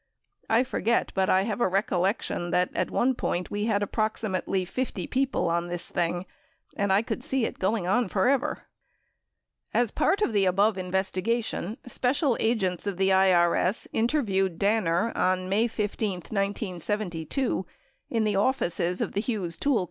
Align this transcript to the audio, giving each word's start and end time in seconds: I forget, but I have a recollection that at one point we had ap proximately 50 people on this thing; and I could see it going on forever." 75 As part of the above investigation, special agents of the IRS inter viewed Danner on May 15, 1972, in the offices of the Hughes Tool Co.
I 0.49 0.63
forget, 0.63 1.11
but 1.13 1.29
I 1.29 1.43
have 1.43 1.61
a 1.61 1.67
recollection 1.67 2.49
that 2.49 2.71
at 2.73 2.89
one 2.89 3.13
point 3.13 3.51
we 3.51 3.65
had 3.65 3.83
ap 3.83 3.91
proximately 3.91 4.65
50 4.65 5.05
people 5.05 5.47
on 5.47 5.67
this 5.67 5.89
thing; 5.89 6.25
and 6.75 6.91
I 6.91 7.03
could 7.03 7.23
see 7.23 7.45
it 7.45 7.59
going 7.59 7.85
on 7.85 8.09
forever." 8.09 8.65
75 9.73 9.75
As 9.83 9.91
part 9.91 10.21
of 10.23 10.33
the 10.33 10.45
above 10.45 10.75
investigation, 10.79 11.77
special 11.85 12.35
agents 12.39 12.87
of 12.87 12.97
the 12.97 13.09
IRS 13.09 13.85
inter 13.93 14.23
viewed 14.23 14.57
Danner 14.57 15.15
on 15.15 15.47
May 15.47 15.67
15, 15.67 16.13
1972, 16.31 17.67
in 18.09 18.23
the 18.23 18.35
offices 18.35 19.01
of 19.01 19.11
the 19.11 19.21
Hughes 19.21 19.55
Tool 19.55 19.75
Co. 19.75 19.79